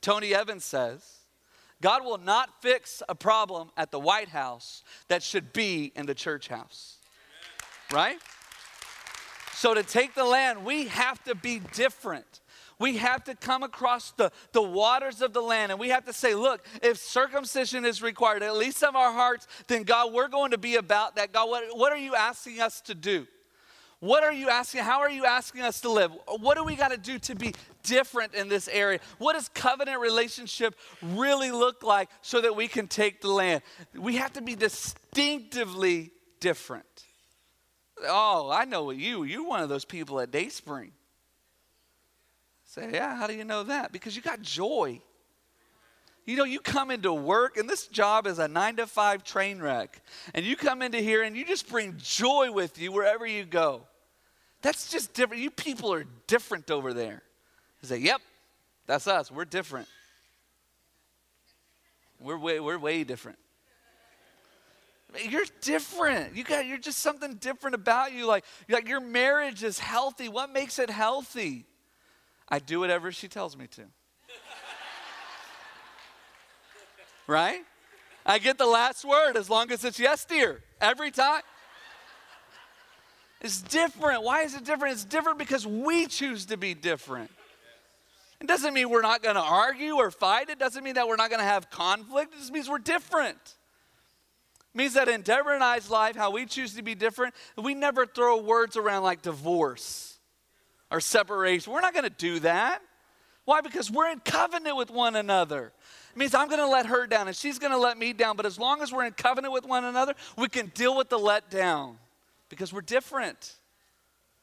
[0.02, 1.04] Tony Evans says,
[1.82, 6.16] God will not fix a problem at the White House that should be in the
[6.16, 6.98] church house.
[7.92, 8.18] Right?
[9.56, 12.42] So, to take the land, we have to be different.
[12.78, 16.14] We have to come across the, the waters of the land and we have to
[16.14, 20.52] say, look, if circumcision is required, at least of our hearts, then God, we're going
[20.52, 21.32] to be about that.
[21.32, 23.28] God, what, what are you asking us to do?
[24.02, 24.82] What are you asking?
[24.82, 26.12] How are you asking us to live?
[26.42, 29.00] What do we got to do to be different in this area?
[29.20, 33.62] What does covenant relationship really look like so that we can take the land?
[33.98, 37.05] We have to be distinctively different.
[38.04, 39.24] Oh, I know you.
[39.24, 40.92] You're one of those people at Dayspring.
[42.66, 43.92] Say, yeah, how do you know that?
[43.92, 45.02] Because you got joy.
[46.26, 49.60] You know, you come into work, and this job is a nine to five train
[49.60, 50.02] wreck.
[50.34, 53.84] And you come into here and you just bring joy with you wherever you go.
[54.62, 55.44] That's just different.
[55.44, 57.22] You people are different over there.
[57.82, 58.22] You say, yep,
[58.88, 59.32] that's us.
[59.32, 59.88] We're different.
[62.20, 63.38] We're way, we're way different.
[65.24, 66.36] You're different.
[66.36, 68.26] You got you're just something different about you.
[68.26, 70.30] Like, like your marriage is healthy.
[70.30, 71.66] What makes it healthy?
[72.48, 73.82] I do whatever she tells me to.
[77.28, 77.62] right?
[78.26, 81.42] I get the last word as long as it's yes, dear, every time.
[83.42, 84.24] It's different.
[84.24, 84.94] Why is it different?
[84.94, 87.30] It's different because we choose to be different.
[88.42, 90.50] It doesn't mean we're not going to argue or fight.
[90.50, 92.34] It doesn't mean that we're not going to have conflict.
[92.34, 93.38] It just means we're different.
[94.76, 98.06] Means that in Deborah and I's life, how we choose to be different, we never
[98.06, 100.18] throw words around like divorce
[100.92, 101.72] or separation.
[101.72, 102.82] We're not going to do that.
[103.46, 103.62] Why?
[103.62, 105.72] Because we're in covenant with one another.
[106.14, 108.36] It means I'm going to let her down and she's going to let me down.
[108.36, 111.20] But as long as we're in covenant with one another, we can deal with the
[111.20, 111.96] letdown
[112.50, 113.56] because we're different.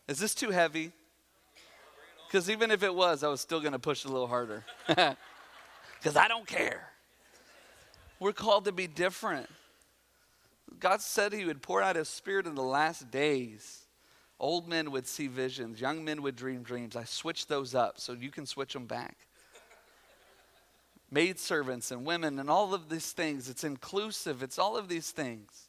[0.08, 0.92] Is this too heavy?
[2.26, 4.64] Because even if it was, I was still going to push a little harder.
[6.02, 6.88] Because I don't care.
[8.18, 9.48] We're called to be different.
[10.82, 13.86] God said He would pour out His Spirit in the last days.
[14.40, 16.96] Old men would see visions, young men would dream dreams.
[16.96, 19.16] I switched those up so you can switch them back.
[21.12, 23.48] Maid servants and women and all of these things.
[23.48, 25.68] It's inclusive, it's all of these things.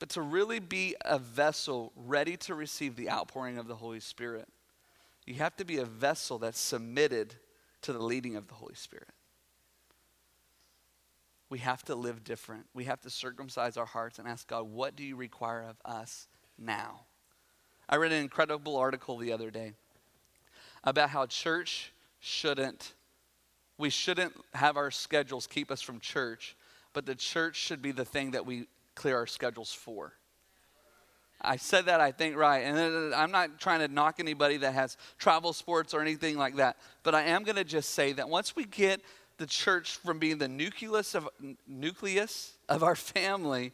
[0.00, 4.48] But to really be a vessel ready to receive the outpouring of the Holy Spirit,
[5.26, 7.36] you have to be a vessel that's submitted
[7.82, 9.10] to the leading of the Holy Spirit.
[11.50, 12.66] We have to live different.
[12.74, 16.28] We have to circumcise our hearts and ask God, what do you require of us
[16.56, 17.00] now?
[17.88, 19.72] I read an incredible article the other day
[20.84, 22.94] about how church shouldn't,
[23.78, 26.56] we shouldn't have our schedules keep us from church,
[26.92, 30.12] but the church should be the thing that we clear our schedules for.
[31.42, 32.60] I said that, I think, right.
[32.60, 36.76] And I'm not trying to knock anybody that has travel sports or anything like that.
[37.02, 39.00] But I am going to just say that once we get
[39.40, 41.28] the church from being the nucleus of,
[41.66, 43.72] nucleus of our family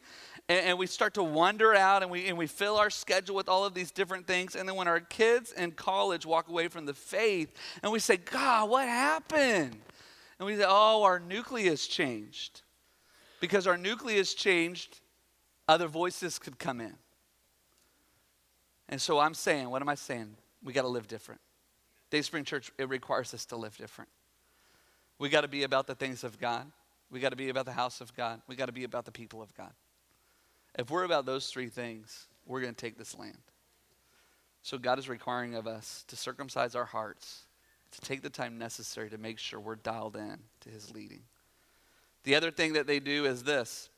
[0.49, 3.65] and, we start to wander out and we, and we fill our schedule with all
[3.65, 4.55] of these different things.
[4.55, 7.53] And then when our kids in college walk away from the faith
[7.83, 9.77] and we say, God, what happened?
[10.39, 12.61] And we say, oh, our nucleus changed.
[13.41, 15.01] Because our nucleus changed,
[15.67, 16.95] other voices could come in.
[18.87, 20.33] And so I'm saying, what am I saying?
[20.63, 21.41] We got to live different.
[22.09, 24.09] Dayspring Church, it requires us to live different.
[25.19, 26.71] We got to be about the things of God.
[27.09, 28.41] We got to be about the house of God.
[28.47, 29.71] We got to be about the people of God.
[30.77, 33.37] If we're about those three things, we're going to take this land.
[34.61, 37.47] So God is requiring of us to circumcise our hearts
[37.91, 41.21] to take the time necessary to make sure we're dialed in to his leading.
[42.23, 43.89] The other thing that they do is this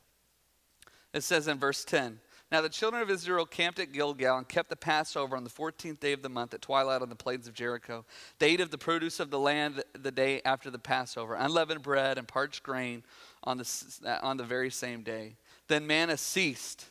[1.13, 2.19] it says in verse 10
[2.51, 5.99] Now the children of Israel camped at Gilgal and kept the Passover on the 14th
[5.99, 8.05] day of the month at twilight on the plains of Jericho.
[8.39, 12.17] They ate of the produce of the land the day after the Passover, unleavened bread
[12.17, 13.03] and parched grain
[13.43, 15.35] on the, on the very same day.
[15.67, 16.87] Then manna ceased.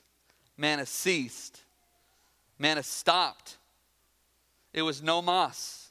[0.56, 1.62] Manna ceased.
[2.58, 3.56] Manna stopped.
[4.72, 5.90] It was no moss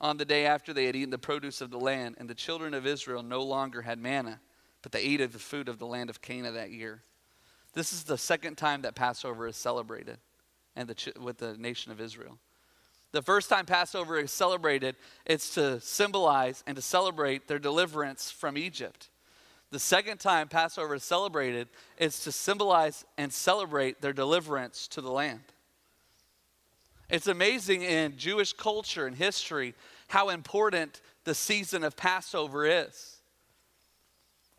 [0.00, 2.74] on the day after they had eaten the produce of the land, and the children
[2.74, 4.40] of Israel no longer had manna,
[4.82, 7.02] but they ate of the food of the land of Canaan that year.
[7.74, 10.18] This is the second time that Passover is celebrated
[10.76, 12.38] and the, with the nation of Israel.
[13.12, 18.58] The first time Passover is celebrated, it's to symbolize and to celebrate their deliverance from
[18.58, 19.08] Egypt.
[19.70, 25.10] The second time Passover is celebrated, it's to symbolize and celebrate their deliverance to the
[25.10, 25.42] land.
[27.10, 29.74] It's amazing in Jewish culture and history
[30.08, 33.13] how important the season of Passover is.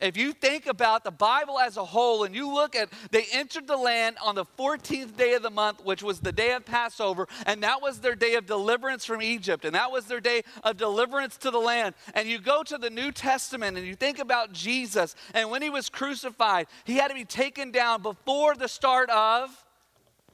[0.02, 3.66] If you think about the Bible as a whole and you look at, they entered
[3.66, 7.30] the land on the 14th day of the month, which was the day of Passover,
[7.46, 10.76] and that was their day of deliverance from Egypt, and that was their day of
[10.76, 11.96] deliverance to the land.
[12.14, 15.70] And you go to the New Testament and you think about Jesus, and when he
[15.70, 19.50] was crucified, he had to be taken down before the start of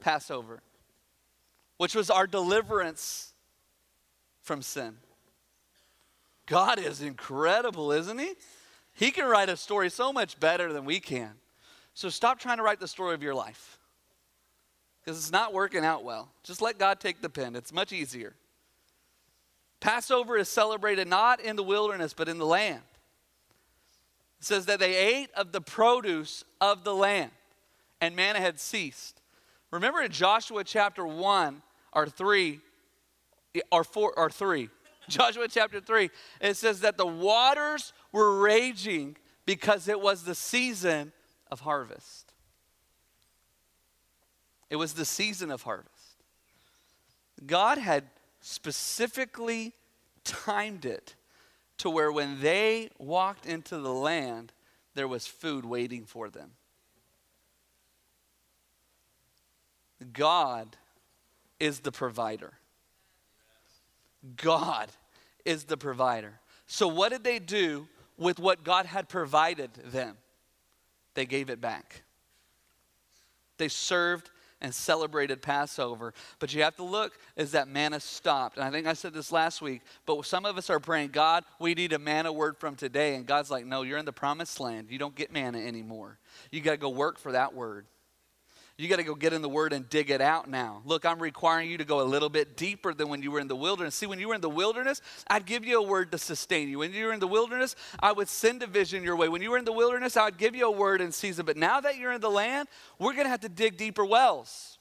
[0.00, 0.60] Passover,
[1.76, 3.32] which was our deliverance
[4.40, 4.96] from sin.
[6.46, 8.32] God is incredible, isn't he?
[8.94, 11.32] He can write a story so much better than we can.
[11.94, 13.78] So stop trying to write the story of your life
[15.04, 16.28] because it's not working out well.
[16.42, 18.34] Just let God take the pen, it's much easier.
[19.80, 22.82] Passover is celebrated not in the wilderness, but in the land.
[24.40, 27.32] It says that they ate of the produce of the land,
[28.00, 29.20] and manna had ceased.
[29.72, 32.60] Remember in Joshua chapter 1 or 3,
[33.72, 34.68] or 4 or 3,
[35.08, 41.12] Joshua chapter 3, it says that the waters were raging because it was the season
[41.50, 42.32] of harvest.
[44.70, 45.90] It was the season of harvest.
[47.46, 48.04] God had
[48.40, 49.74] specifically
[50.24, 51.14] timed it
[51.78, 54.52] to where when they walked into the land,
[54.94, 56.52] there was food waiting for them.
[60.12, 60.76] God
[61.60, 62.52] is the provider.
[64.36, 64.90] God
[65.44, 66.40] is the provider.
[66.66, 67.88] So, what did they do
[68.22, 70.16] with what God had provided them?
[71.14, 72.02] They gave it back.
[73.58, 74.30] They served
[74.62, 76.14] and celebrated Passover.
[76.38, 78.56] But you have to look is that manna stopped.
[78.56, 81.44] And I think I said this last week, but some of us are praying, God,
[81.58, 83.16] we need a manna word from today.
[83.16, 84.86] And God's like, no, you're in the promised land.
[84.88, 86.18] You don't get manna anymore.
[86.50, 87.86] You got to go work for that word.
[88.82, 90.82] You got to go get in the Word and dig it out now.
[90.84, 93.46] Look, I'm requiring you to go a little bit deeper than when you were in
[93.46, 93.94] the wilderness.
[93.94, 96.80] See, when you were in the wilderness, I'd give you a word to sustain you.
[96.80, 99.28] When you were in the wilderness, I would send a vision your way.
[99.28, 101.46] When you were in the wilderness, I would give you a word in season.
[101.46, 102.68] But now that you're in the land,
[102.98, 104.80] we're going to have to dig deeper wells.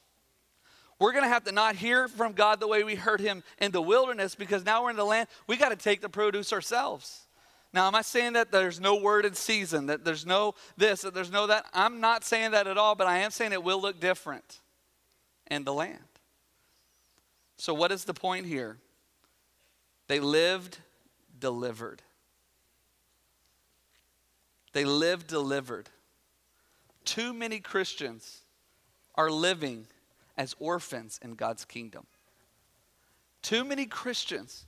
[0.97, 3.71] We're going to have to not hear from God the way we heard Him in
[3.71, 5.27] the wilderness because now we're in the land.
[5.45, 7.27] We got to take the produce ourselves.
[7.73, 11.13] Now, am I saying that there's no word in season, that there's no this, that
[11.13, 11.65] there's no that?
[11.73, 14.59] I'm not saying that at all, but I am saying it will look different
[15.49, 15.99] in the land.
[17.57, 18.77] So, what is the point here?
[20.07, 20.79] They lived
[21.39, 22.01] delivered.
[24.73, 25.89] They lived delivered.
[27.05, 28.41] Too many Christians
[29.15, 29.87] are living
[30.37, 32.05] as orphans in God's kingdom.
[33.41, 34.65] Too many Christians,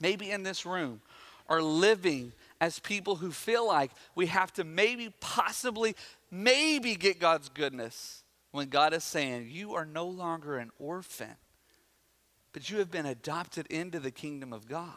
[0.00, 1.00] maybe in this room,
[1.48, 5.94] are living as people who feel like we have to maybe, possibly,
[6.30, 11.36] maybe get God's goodness when God is saying, You are no longer an orphan,
[12.52, 14.92] but you have been adopted into the kingdom of God.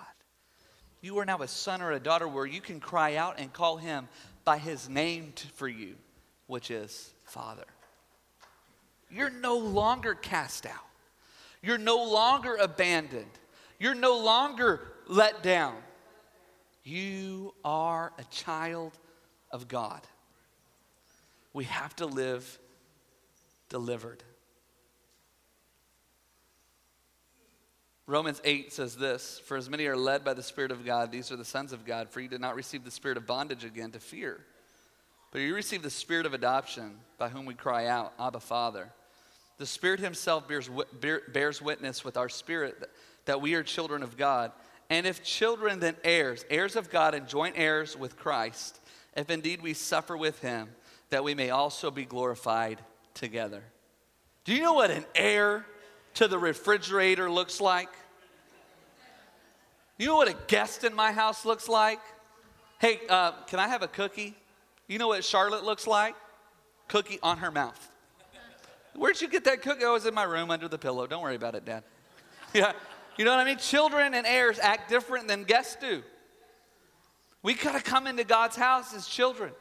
[1.02, 3.78] You are now a son or a daughter where you can cry out and call
[3.78, 4.08] him
[4.43, 5.95] by his name for you,
[6.48, 7.65] which is Father.
[9.10, 10.74] You're no longer cast out.
[11.62, 13.32] You're no longer abandoned.
[13.80, 15.76] You're no longer let down.
[16.84, 18.98] You are a child
[19.52, 20.02] of God.
[21.54, 22.60] We have to live
[23.70, 24.24] delivered.
[28.10, 31.32] Romans 8 says this For as many are led by the Spirit of God, these
[31.32, 32.10] are the sons of God.
[32.10, 34.44] For you did not receive the spirit of bondage again to fear,
[35.32, 38.90] but you received the spirit of adoption, by whom we cry out, Abba, Father.
[39.60, 40.69] The Spirit Himself bears,
[41.32, 42.90] bears witness with our spirit
[43.25, 44.54] that we are children of God.
[44.90, 48.79] And if children, then heirs, heirs of God and joint heirs with Christ,
[49.15, 50.69] if indeed we suffer with him,
[51.10, 52.79] that we may also be glorified
[53.13, 53.63] together.
[54.46, 55.65] Do you know what an heir
[56.15, 57.90] to the refrigerator looks like?
[59.98, 62.00] You know what a guest in my house looks like?
[62.79, 64.35] Hey, uh, can I have a cookie?
[64.87, 66.15] You know what Charlotte looks like?
[66.87, 67.90] Cookie on her mouth.
[68.96, 69.83] Where'd you get that cookie?
[69.83, 71.06] Oh, it was in my room under the pillow.
[71.06, 71.83] Don't worry about it, Dad.
[72.52, 72.71] Yeah.
[73.20, 73.58] You know what I mean?
[73.58, 76.04] Children and heirs act different than guests do.
[77.44, 79.52] We got to come into God's house as children.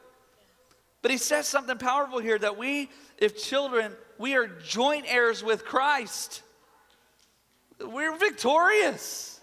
[1.01, 5.65] But he says something powerful here that we, if children, we are joint heirs with
[5.65, 6.41] Christ.
[7.81, 9.41] We're victorious.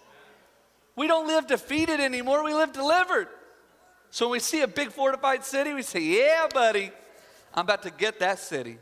[0.97, 3.29] We don't live defeated anymore, we live delivered.
[4.09, 6.91] So when we see a big fortified city, we say, Yeah, buddy,
[7.53, 8.79] I'm about to get that city.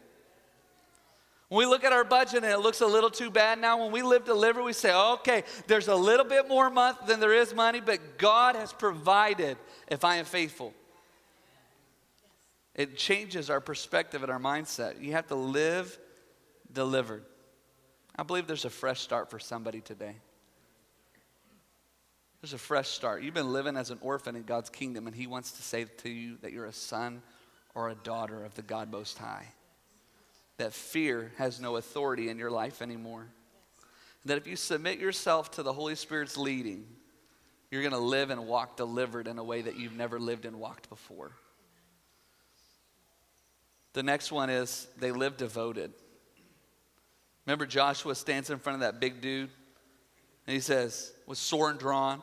[1.48, 3.92] When we look at our budget and it looks a little too bad now, when
[3.92, 7.54] we live delivered, we say, okay, there's a little bit more month than there is
[7.54, 10.72] money, but God has provided if I am faithful.
[12.74, 15.00] It changes our perspective and our mindset.
[15.00, 15.96] You have to live
[16.72, 17.24] delivered.
[18.16, 20.16] I believe there's a fresh start for somebody today.
[22.40, 23.22] There's a fresh start.
[23.22, 26.10] You've been living as an orphan in God's kingdom, and He wants to say to
[26.10, 27.22] you that you're a son
[27.74, 29.46] or a daughter of the God Most High.
[30.58, 33.26] That fear has no authority in your life anymore.
[34.24, 36.86] That if you submit yourself to the Holy Spirit's leading,
[37.70, 40.60] you're going to live and walk delivered in a way that you've never lived and
[40.60, 41.32] walked before.
[43.94, 45.92] The next one is they live devoted.
[47.46, 49.50] Remember, Joshua stands in front of that big dude
[50.46, 52.22] and he says, with sword and drawn,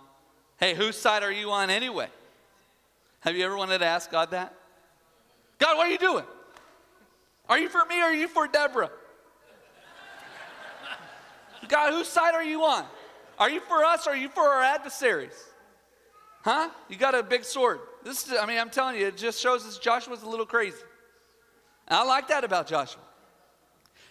[0.57, 2.07] Hey, whose side are you on anyway?
[3.21, 4.53] Have you ever wanted to ask God that?
[5.57, 6.25] God, what are you doing?
[7.49, 8.91] Are you for me or are you for Deborah?
[11.67, 12.85] God, whose side are you on?
[13.39, 15.45] Are you for us or are you for our adversaries?
[16.43, 16.69] Huh?
[16.89, 17.79] You got a big sword.
[18.03, 20.81] This is, I mean, I'm telling you, it just shows us Joshua's a little crazy.
[21.87, 23.01] And I like that about Joshua.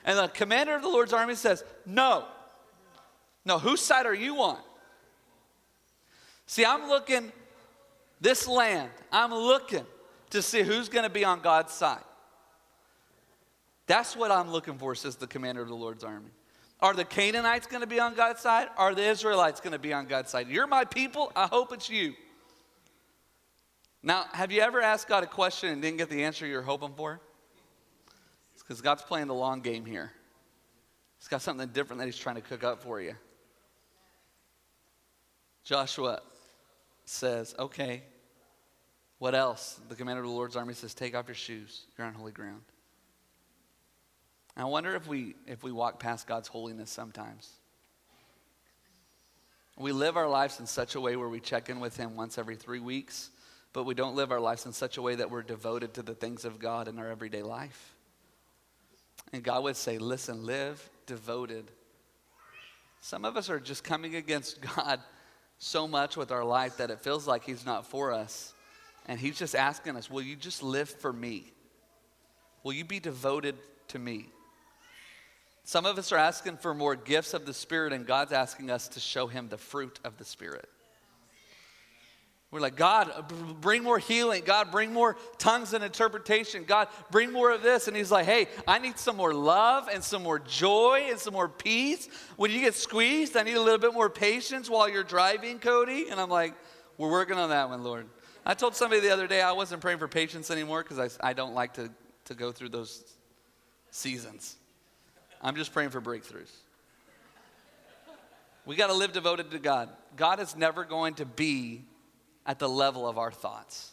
[0.05, 2.25] And the commander of the Lord's army says, No.
[3.45, 4.59] No, whose side are you on?
[6.47, 7.33] See, I'm looking
[8.21, 9.87] this land, I'm looking
[10.31, 12.03] to see who's going to be on God's side.
[13.91, 16.31] That's what I'm looking for, says the commander of the Lord's army.
[16.79, 18.69] Are the Canaanites going to be on God's side?
[18.77, 20.47] Are the Israelites going to be on God's side?
[20.47, 21.33] You're my people.
[21.35, 22.15] I hope it's you.
[24.01, 26.93] Now, have you ever asked God a question and didn't get the answer you're hoping
[26.97, 27.21] for?
[28.53, 30.13] It's because God's playing the long game here.
[31.19, 33.17] He's got something different that He's trying to cook up for you.
[35.65, 36.21] Joshua
[37.07, 38.05] says, Okay,
[39.19, 39.81] what else?
[39.89, 41.87] The commander of the Lord's army says, Take off your shoes.
[41.99, 42.63] You're on holy ground.
[44.61, 47.51] I wonder if we, if we walk past God's holiness sometimes.
[49.79, 52.37] We live our lives in such a way where we check in with Him once
[52.37, 53.31] every three weeks,
[53.73, 56.15] but we don't live our lives in such a way that we're devoted to the
[56.15, 57.95] things of God in our everyday life.
[59.33, 61.71] And God would say, Listen, live devoted.
[63.01, 65.01] Some of us are just coming against God
[65.59, 68.53] so much with our life that it feels like He's not for us.
[69.07, 71.51] And He's just asking us, Will you just live for me?
[72.63, 73.55] Will you be devoted
[73.89, 74.29] to me?
[75.71, 78.89] Some of us are asking for more gifts of the Spirit, and God's asking us
[78.89, 80.69] to show Him the fruit of the Spirit.
[82.51, 84.43] We're like, God, bring more healing.
[84.45, 86.65] God, bring more tongues and interpretation.
[86.65, 87.87] God, bring more of this.
[87.87, 91.35] And He's like, hey, I need some more love and some more joy and some
[91.35, 92.09] more peace.
[92.35, 96.09] When you get squeezed, I need a little bit more patience while you're driving, Cody.
[96.11, 96.55] And I'm like,
[96.99, 98.09] we're working on that one, Lord.
[98.45, 101.33] I told somebody the other day I wasn't praying for patience anymore because I, I
[101.33, 101.93] don't like to,
[102.25, 103.05] to go through those
[103.93, 104.57] seasons.
[105.41, 106.51] I'm just praying for breakthroughs.
[108.67, 109.89] We got to live devoted to God.
[110.17, 111.83] God is never going to be
[112.47, 113.93] at the level of our thoughts.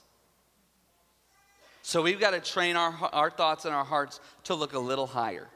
[1.81, 5.07] So we've got to train our, our thoughts and our hearts to look a little
[5.07, 5.47] higher.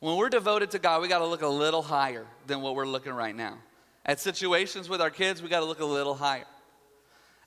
[0.00, 2.86] When we're devoted to God, we got to look a little higher than what we're
[2.86, 3.56] looking right now.
[4.04, 6.44] At situations with our kids, we got to look a little higher.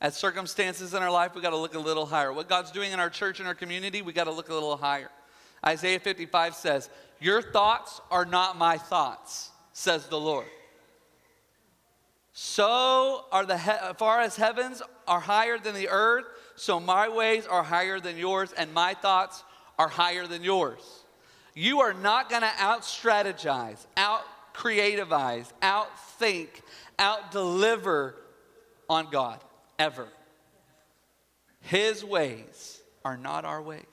[0.02, 2.34] At circumstances in our life, we got to look a little higher.
[2.34, 4.76] What God's doing in our church and our community, we got to look a little
[4.76, 5.12] higher.
[5.66, 6.90] Isaiah 55 says,
[7.20, 10.48] Your thoughts are not my thoughts, says the Lord.
[12.34, 17.46] So are the he- far as heavens are higher than the earth, so my ways
[17.46, 19.44] are higher than yours, and my thoughts
[19.78, 21.04] are higher than yours.
[21.54, 24.22] You are not going to out strategize, out
[24.54, 25.88] creativize, out
[26.18, 26.62] think,
[26.98, 28.16] out deliver
[28.90, 29.40] on God,
[29.78, 30.08] ever.
[31.62, 33.84] His ways are not our ways.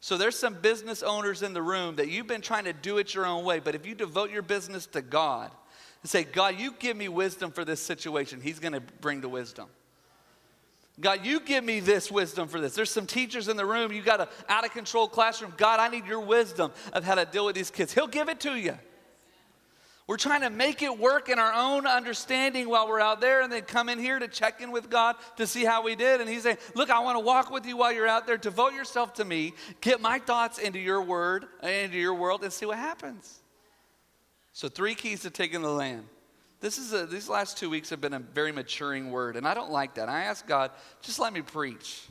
[0.00, 3.14] So there's some business owners in the room that you've been trying to do it
[3.14, 5.50] your own way, but if you devote your business to God
[6.02, 9.28] and say, God, you give me wisdom for this situation, He's going to bring the
[9.28, 9.66] wisdom.
[10.98, 12.74] God, you give me this wisdom for this.
[12.74, 15.52] There's some teachers in the room, you got an out of control classroom.
[15.56, 17.92] God, I need your wisdom of how to deal with these kids.
[17.92, 18.78] He'll give it to you.
[20.10, 23.52] We're trying to make it work in our own understanding while we're out there and
[23.52, 26.20] then come in here to check in with God to see how we did.
[26.20, 28.36] And He's saying, Look, I want to walk with you while you're out there.
[28.36, 29.52] Devote yourself to me.
[29.80, 33.38] Get my thoughts into your word, into your world, and see what happens.
[34.52, 36.06] So, three keys to taking the land.
[36.58, 39.54] This is a, these last two weeks have been a very maturing word, and I
[39.54, 40.08] don't like that.
[40.08, 42.02] I ask God, just let me preach.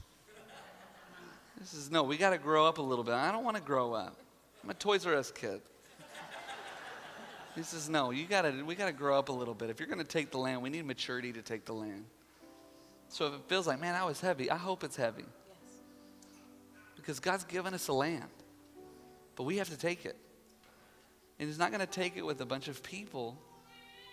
[1.59, 3.15] This is no, we got to grow up a little bit.
[3.15, 4.15] I don't want to grow up.
[4.63, 5.59] I'm a Toys R Us kid.
[7.55, 9.69] He says, no, you gotta, we gotta grow up a little bit.
[9.69, 12.05] If you're gonna take the land, we need maturity to take the land.
[13.09, 15.23] So if it feels like, man, that was heavy, I hope it's heavy.
[15.23, 15.73] Yes.
[16.95, 18.29] Because God's given us a land,
[19.35, 20.15] but we have to take it.
[21.39, 23.37] And He's not gonna take it with a bunch of people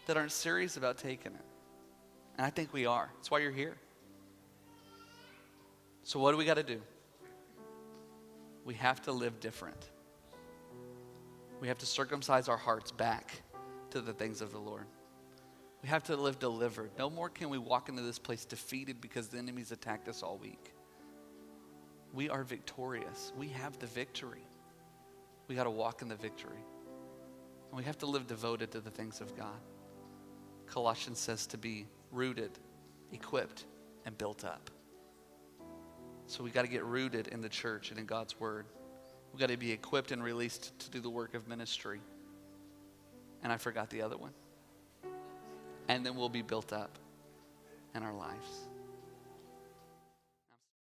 [0.06, 1.44] that aren't serious about taking it.
[2.36, 3.10] And I think we are.
[3.16, 3.76] That's why you're here.
[6.04, 6.80] So what do we got to do?
[8.64, 9.90] We have to live different.
[11.60, 13.42] We have to circumcise our hearts back
[13.90, 14.86] to the things of the Lord.
[15.82, 16.90] We have to live delivered.
[16.98, 20.38] No more can we walk into this place defeated because the enemy's attacked us all
[20.38, 20.72] week.
[22.12, 23.32] We are victorious.
[23.36, 24.46] We have the victory.
[25.48, 26.64] We got to walk in the victory.
[27.70, 29.60] And we have to live devoted to the things of God.
[30.66, 32.50] Colossians says to be rooted,
[33.12, 33.66] equipped,
[34.04, 34.70] and built up.
[36.26, 38.66] So we got to get rooted in the church and in God's word.
[39.32, 42.00] We've got to be equipped and released to do the work of ministry.
[43.42, 44.32] And I forgot the other one.
[45.88, 46.98] And then we'll be built up
[47.94, 48.68] in our lives.